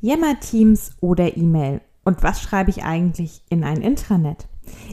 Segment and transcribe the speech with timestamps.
[0.00, 1.80] Yammer Teams oder E-Mail.
[2.04, 4.46] Und was schreibe ich eigentlich in ein Intranet?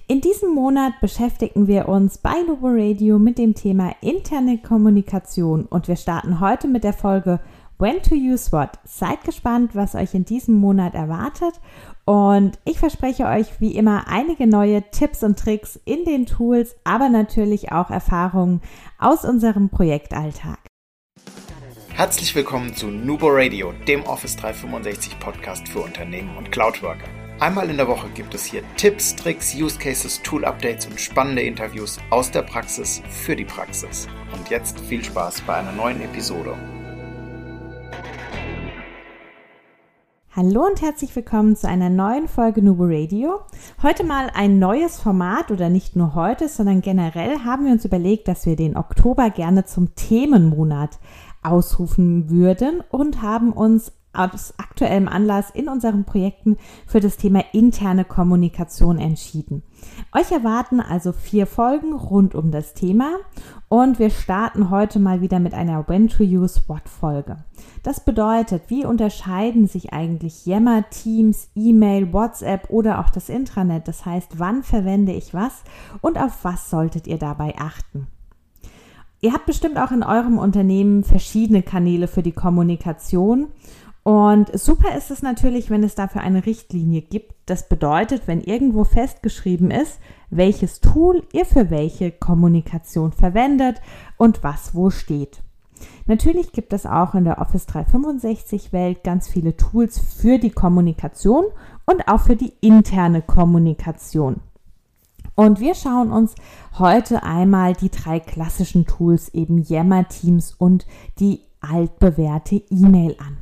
[0.07, 5.87] In diesem Monat beschäftigen wir uns bei Novo Radio mit dem Thema interne Kommunikation und
[5.87, 7.39] wir starten heute mit der Folge
[7.77, 8.79] When to Use What.
[8.85, 11.59] Seid gespannt, was euch in diesem Monat erwartet
[12.05, 17.09] und ich verspreche euch wie immer einige neue Tipps und Tricks in den Tools, aber
[17.09, 18.61] natürlich auch Erfahrungen
[18.97, 20.57] aus unserem Projektalltag.
[21.95, 27.07] Herzlich willkommen zu Nubo Radio, dem Office 365 Podcast für Unternehmen und Cloudworker.
[27.39, 31.43] Einmal in der Woche gibt es hier Tipps, Tricks, Use Cases, Tool Updates und spannende
[31.43, 34.09] Interviews aus der Praxis für die Praxis.
[34.35, 36.57] Und jetzt viel Spaß bei einer neuen Episode.
[40.35, 43.39] Hallo und herzlich willkommen zu einer neuen Folge Nubo Radio.
[43.81, 48.27] Heute mal ein neues Format oder nicht nur heute, sondern generell haben wir uns überlegt,
[48.27, 50.99] dass wir den Oktober gerne zum Themenmonat
[51.45, 58.05] ausrufen würden und haben uns aus aktuellem Anlass in unseren Projekten für das Thema interne
[58.05, 59.63] Kommunikation entschieden.
[60.13, 63.11] Euch erwarten also vier Folgen rund um das Thema
[63.67, 67.37] und wir starten heute mal wieder mit einer When to Use What Folge.
[67.83, 73.87] Das bedeutet, wie unterscheiden sich eigentlich Yammer, Teams, E-Mail, WhatsApp oder auch das Intranet?
[73.87, 75.63] Das heißt, wann verwende ich was
[76.01, 78.07] und auf was solltet ihr dabei achten?
[79.25, 83.47] Ihr habt bestimmt auch in eurem Unternehmen verschiedene Kanäle für die Kommunikation
[84.03, 87.33] und super ist es natürlich, wenn es dafür eine Richtlinie gibt.
[87.47, 93.81] Das bedeutet, wenn irgendwo festgeschrieben ist, welches Tool ihr für welche Kommunikation verwendet
[94.17, 95.41] und was wo steht.
[96.05, 101.45] Natürlich gibt es auch in der Office 365 Welt ganz viele Tools für die Kommunikation
[101.87, 104.41] und auch für die interne Kommunikation.
[105.35, 106.33] Und wir schauen uns
[106.79, 110.87] heute einmal die drei klassischen Tools, eben Yammer Teams und
[111.19, 113.37] die altbewährte E-Mail an.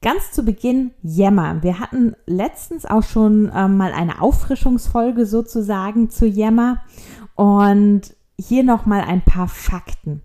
[0.00, 1.62] Ganz zu Beginn Yammer.
[1.64, 6.78] Wir hatten letztens auch schon ähm, mal eine Auffrischungsfolge sozusagen zu Yammer
[7.34, 8.02] und
[8.38, 10.22] hier nochmal ein paar Fakten.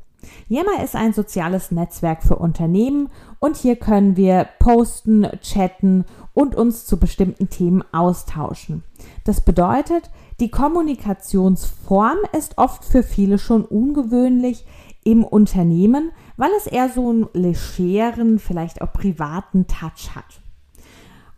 [0.48, 3.10] Yammer ist ein soziales Netzwerk für Unternehmen
[3.40, 8.84] und hier können wir posten, chatten und uns zu bestimmten Themen austauschen.
[9.24, 14.66] Das bedeutet, die Kommunikationsform ist oft für viele schon ungewöhnlich
[15.04, 20.42] im Unternehmen, weil es eher so einen legeren, vielleicht auch privaten Touch hat.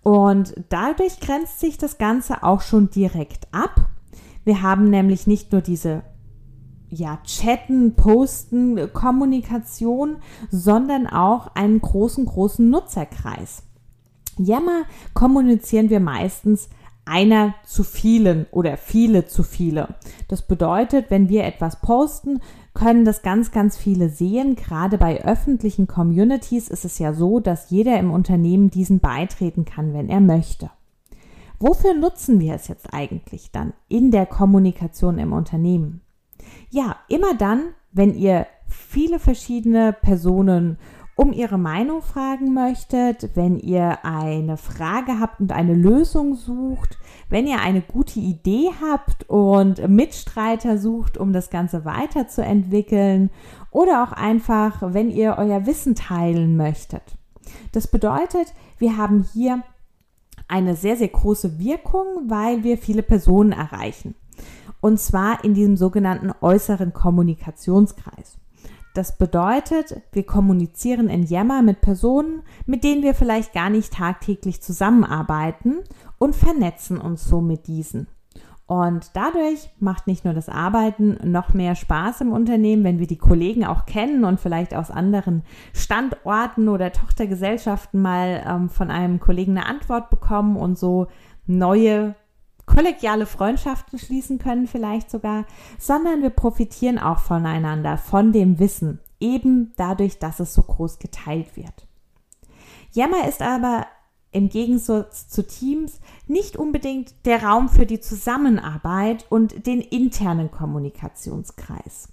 [0.03, 3.89] Und dadurch grenzt sich das Ganze auch schon direkt ab.
[4.43, 6.03] Wir haben nämlich nicht nur diese
[6.89, 10.17] ja, Chatten, Posten, Kommunikation,
[10.51, 13.63] sondern auch einen großen, großen Nutzerkreis.
[14.37, 16.69] Yammer kommunizieren wir meistens
[17.05, 19.95] einer zu vielen oder viele zu viele.
[20.27, 22.41] Das bedeutet, wenn wir etwas posten,
[22.73, 24.55] können das ganz, ganz viele sehen.
[24.55, 29.93] Gerade bei öffentlichen Communities ist es ja so, dass jeder im Unternehmen diesen beitreten kann,
[29.93, 30.69] wenn er möchte.
[31.59, 36.01] Wofür nutzen wir es jetzt eigentlich dann in der Kommunikation im Unternehmen?
[36.69, 37.61] Ja, immer dann,
[37.91, 40.77] wenn ihr viele verschiedene Personen
[41.15, 46.97] um Ihre Meinung fragen möchtet, wenn ihr eine Frage habt und eine Lösung sucht,
[47.29, 53.29] wenn ihr eine gute Idee habt und Mitstreiter sucht, um das Ganze weiterzuentwickeln
[53.71, 57.17] oder auch einfach, wenn ihr euer Wissen teilen möchtet.
[57.71, 59.63] Das bedeutet, wir haben hier
[60.47, 64.15] eine sehr, sehr große Wirkung, weil wir viele Personen erreichen.
[64.81, 68.37] Und zwar in diesem sogenannten äußeren Kommunikationskreis.
[68.95, 74.61] Das bedeutet, wir kommunizieren in Yammer mit Personen, mit denen wir vielleicht gar nicht tagtäglich
[74.61, 75.79] zusammenarbeiten
[76.17, 78.07] und vernetzen uns so mit diesen.
[78.67, 83.17] Und dadurch macht nicht nur das Arbeiten noch mehr Spaß im Unternehmen, wenn wir die
[83.17, 89.57] Kollegen auch kennen und vielleicht aus anderen Standorten oder Tochtergesellschaften mal ähm, von einem Kollegen
[89.57, 91.07] eine Antwort bekommen und so
[91.45, 92.15] neue
[92.65, 95.45] kollegiale Freundschaften schließen können vielleicht sogar,
[95.77, 101.55] sondern wir profitieren auch voneinander, von dem Wissen, eben dadurch, dass es so groß geteilt
[101.55, 101.87] wird.
[102.91, 103.85] Yammer ist aber
[104.31, 112.09] im Gegensatz zu Teams nicht unbedingt der Raum für die Zusammenarbeit und den internen Kommunikationskreis.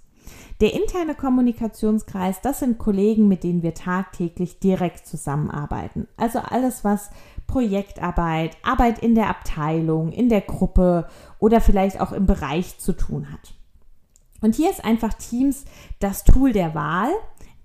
[0.61, 6.07] Der interne Kommunikationskreis, das sind Kollegen, mit denen wir tagtäglich direkt zusammenarbeiten.
[6.15, 7.09] Also alles, was
[7.53, 11.07] Projektarbeit, Arbeit in der Abteilung, in der Gruppe
[11.37, 13.53] oder vielleicht auch im Bereich zu tun hat.
[14.41, 15.65] Und hier ist einfach Teams
[15.99, 17.11] das Tool der Wahl,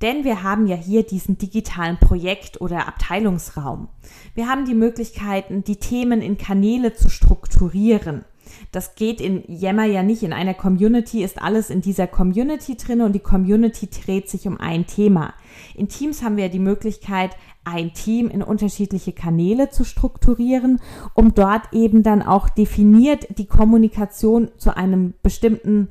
[0.02, 3.88] denn wir haben ja hier diesen digitalen Projekt- oder Abteilungsraum.
[4.34, 8.26] Wir haben die Möglichkeiten, die Themen in Kanäle zu strukturieren.
[8.72, 10.22] Das geht in Yammer ja nicht.
[10.22, 14.58] In einer Community ist alles in dieser Community drin und die Community dreht sich um
[14.58, 15.34] ein Thema.
[15.74, 20.80] In Teams haben wir die Möglichkeit, ein Team in unterschiedliche Kanäle zu strukturieren,
[21.14, 25.88] um dort eben dann auch definiert die Kommunikation zu einem bestimmten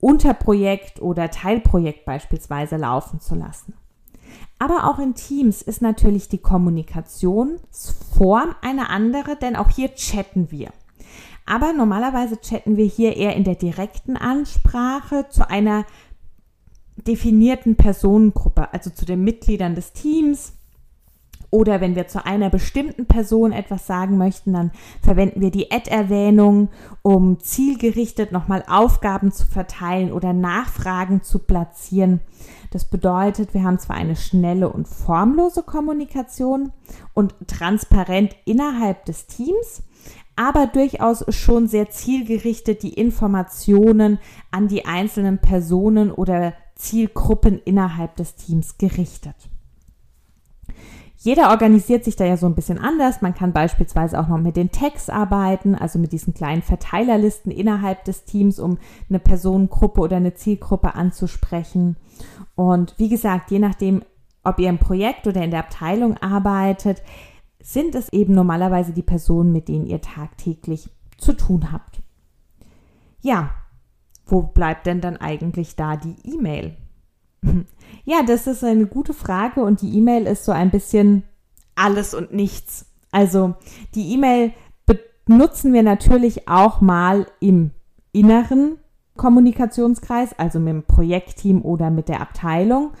[0.00, 3.74] Unterprojekt oder Teilprojekt beispielsweise laufen zu lassen.
[4.58, 10.72] Aber auch in Teams ist natürlich die Kommunikationsform eine andere, denn auch hier chatten wir.
[11.46, 15.84] Aber normalerweise chatten wir hier eher in der direkten Ansprache zu einer
[16.96, 20.54] definierten Personengruppe, also zu den Mitgliedern des Teams.
[21.50, 26.68] Oder wenn wir zu einer bestimmten Person etwas sagen möchten, dann verwenden wir die Ad-Erwähnung,
[27.02, 32.18] um zielgerichtet nochmal Aufgaben zu verteilen oder Nachfragen zu platzieren.
[32.72, 36.72] Das bedeutet, wir haben zwar eine schnelle und formlose Kommunikation
[37.12, 39.84] und transparent innerhalb des Teams,
[40.36, 44.18] aber durchaus schon sehr zielgerichtet die Informationen
[44.50, 49.36] an die einzelnen Personen oder Zielgruppen innerhalb des Teams gerichtet.
[51.24, 53.22] Jeder organisiert sich da ja so ein bisschen anders.
[53.22, 58.04] Man kann beispielsweise auch noch mit den Tags arbeiten, also mit diesen kleinen Verteilerlisten innerhalb
[58.04, 58.76] des Teams, um
[59.08, 61.96] eine Personengruppe oder eine Zielgruppe anzusprechen.
[62.56, 64.02] Und wie gesagt, je nachdem,
[64.42, 67.02] ob ihr im Projekt oder in der Abteilung arbeitet,
[67.64, 72.02] sind es eben normalerweise die Personen, mit denen ihr tagtäglich zu tun habt.
[73.22, 73.50] Ja,
[74.26, 76.76] wo bleibt denn dann eigentlich da die E-Mail?
[78.06, 81.22] Ja, das ist eine gute Frage und die E-Mail ist so ein bisschen
[81.74, 82.86] alles und nichts.
[83.12, 83.54] Also
[83.94, 84.52] die E-Mail
[85.24, 87.70] benutzen wir natürlich auch mal im
[88.12, 88.78] inneren
[89.16, 92.92] Kommunikationskreis, also mit dem Projektteam oder mit der Abteilung.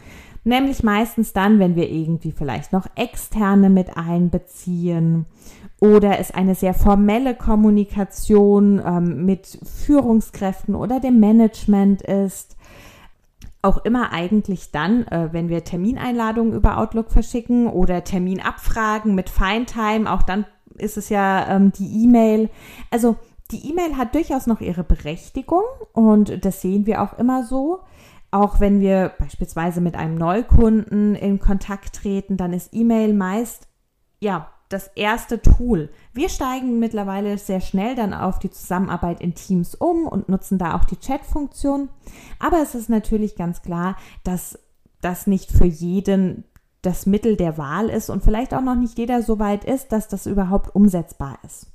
[0.44, 5.24] Nämlich meistens dann, wenn wir irgendwie vielleicht noch externe mit einbeziehen
[5.80, 12.56] oder es eine sehr formelle Kommunikation ähm, mit Führungskräften oder dem Management ist.
[13.62, 20.10] Auch immer eigentlich dann, äh, wenn wir Termineinladungen über Outlook verschicken oder Terminabfragen mit Feintime,
[20.10, 20.44] auch dann
[20.76, 22.50] ist es ja ähm, die E-Mail.
[22.90, 23.16] Also
[23.50, 25.62] die E-Mail hat durchaus noch ihre Berechtigung
[25.92, 27.80] und das sehen wir auch immer so.
[28.34, 33.68] Auch wenn wir beispielsweise mit einem Neukunden in Kontakt treten, dann ist E-Mail meist
[34.18, 35.88] ja das erste Tool.
[36.12, 40.74] Wir steigen mittlerweile sehr schnell dann auf die Zusammenarbeit in Teams um und nutzen da
[40.74, 41.90] auch die Chat-Funktion.
[42.40, 44.58] Aber es ist natürlich ganz klar, dass
[45.00, 46.42] das nicht für jeden
[46.82, 50.08] das Mittel der Wahl ist und vielleicht auch noch nicht jeder so weit ist, dass
[50.08, 51.68] das überhaupt umsetzbar ist.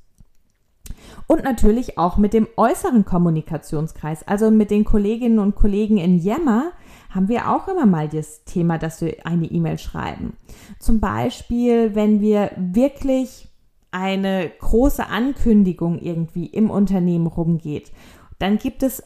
[1.27, 6.71] Und natürlich auch mit dem äußeren Kommunikationskreis, also mit den Kolleginnen und Kollegen in Yammer,
[7.09, 10.33] haben wir auch immer mal das Thema, dass wir eine E-Mail schreiben.
[10.79, 13.47] Zum Beispiel, wenn wir wirklich
[13.91, 17.91] eine große Ankündigung irgendwie im Unternehmen rumgeht,
[18.37, 19.03] dann gibt es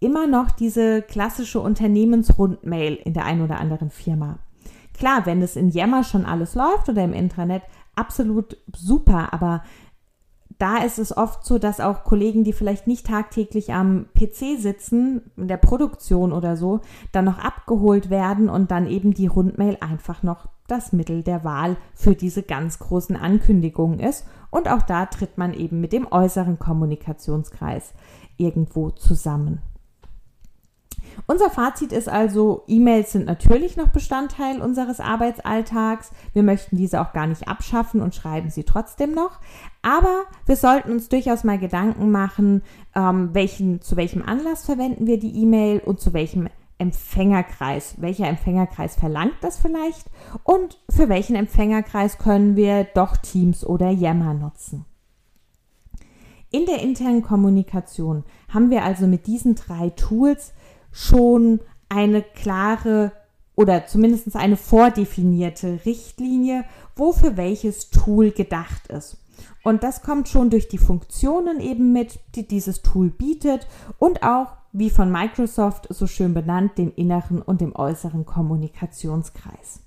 [0.00, 4.38] immer noch diese klassische Unternehmensrundmail in der einen oder anderen Firma.
[4.94, 7.62] Klar, wenn es in Yammer schon alles läuft oder im Intranet,
[7.96, 9.62] absolut super, aber
[10.58, 15.30] da ist es oft so, dass auch Kollegen, die vielleicht nicht tagtäglich am PC sitzen,
[15.36, 16.80] in der Produktion oder so,
[17.12, 21.76] dann noch abgeholt werden und dann eben die Rundmail einfach noch das Mittel der Wahl
[21.94, 24.26] für diese ganz großen Ankündigungen ist.
[24.50, 27.92] Und auch da tritt man eben mit dem äußeren Kommunikationskreis
[28.36, 29.60] irgendwo zusammen.
[31.26, 36.10] Unser Fazit ist also, E-Mails sind natürlich noch Bestandteil unseres Arbeitsalltags.
[36.32, 39.40] Wir möchten diese auch gar nicht abschaffen und schreiben sie trotzdem noch.
[39.82, 42.62] Aber wir sollten uns durchaus mal Gedanken machen,
[42.94, 46.48] ähm, welchen, zu welchem Anlass verwenden wir die E-Mail und zu welchem
[46.78, 47.94] Empfängerkreis.
[47.98, 50.10] Welcher Empfängerkreis verlangt das vielleicht?
[50.42, 54.84] Und für welchen Empfängerkreis können wir doch Teams oder Yammer nutzen?
[56.50, 60.52] In der internen Kommunikation haben wir also mit diesen drei Tools
[60.94, 63.12] schon eine klare
[63.56, 66.64] oder zumindest eine vordefinierte Richtlinie,
[66.96, 69.18] wofür welches Tool gedacht ist.
[69.62, 73.66] Und das kommt schon durch die Funktionen eben mit, die dieses Tool bietet
[73.98, 79.83] und auch, wie von Microsoft so schön benannt, dem inneren und dem äußeren Kommunikationskreis.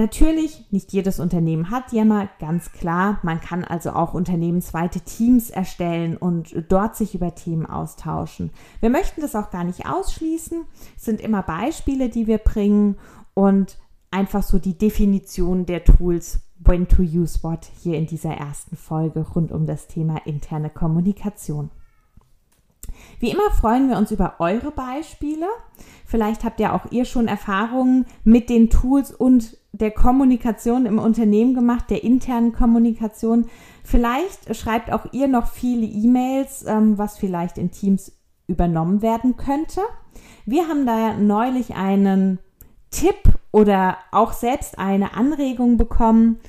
[0.00, 3.18] Natürlich, nicht jedes Unternehmen hat Yammer, ganz klar.
[3.22, 8.48] Man kann also auch unternehmensweite Teams erstellen und dort sich über Themen austauschen.
[8.80, 10.64] Wir möchten das auch gar nicht ausschließen.
[10.96, 12.96] Es sind immer Beispiele, die wir bringen
[13.34, 13.76] und
[14.10, 19.26] einfach so die Definition der Tools When to Use What hier in dieser ersten Folge
[19.34, 21.68] rund um das Thema interne Kommunikation.
[23.18, 25.46] Wie immer freuen wir uns über eure Beispiele.
[26.06, 31.54] Vielleicht habt ja auch ihr schon Erfahrungen mit den Tools und der Kommunikation im Unternehmen
[31.54, 33.46] gemacht, der internen Kommunikation.
[33.84, 38.12] Vielleicht schreibt auch ihr noch viele E-Mails, ähm, was vielleicht in Teams
[38.46, 39.80] übernommen werden könnte.
[40.44, 42.40] Wir haben da neulich einen
[42.90, 46.40] Tipp oder auch selbst eine Anregung bekommen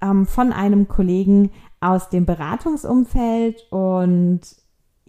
[0.00, 1.50] ähm, von einem Kollegen
[1.80, 4.40] aus dem Beratungsumfeld und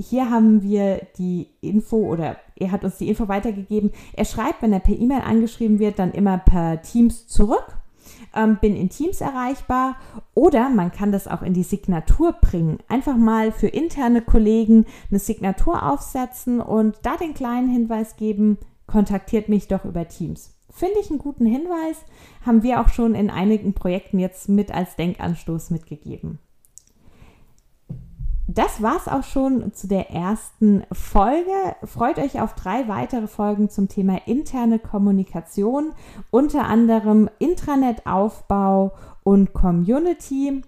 [0.01, 3.91] hier haben wir die Info oder er hat uns die Info weitergegeben.
[4.13, 7.77] Er schreibt, wenn er per E-Mail angeschrieben wird, dann immer per Teams zurück.
[8.34, 9.98] Ähm, bin in Teams erreichbar
[10.34, 12.79] oder man kann das auch in die Signatur bringen.
[12.88, 19.50] Einfach mal für interne Kollegen eine Signatur aufsetzen und da den kleinen Hinweis geben, kontaktiert
[19.50, 20.55] mich doch über Teams.
[20.70, 21.98] Finde ich einen guten Hinweis,
[22.46, 26.39] haben wir auch schon in einigen Projekten jetzt mit als Denkanstoß mitgegeben
[28.53, 31.51] das war's auch schon zu der ersten Folge.
[31.84, 35.93] Freut euch auf drei weitere Folgen zum Thema interne Kommunikation,
[36.31, 38.93] unter anderem Intranetaufbau
[39.24, 40.62] und Community.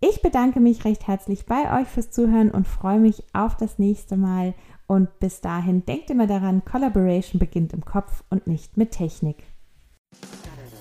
[0.00, 4.16] Ich bedanke mich recht herzlich bei euch fürs Zuhören und freue mich auf das nächste
[4.16, 4.54] Mal.
[4.86, 9.44] Und bis dahin denkt immer daran, Collaboration beginnt im Kopf und nicht mit Technik.